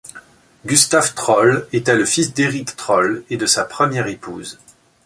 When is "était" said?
1.73-1.95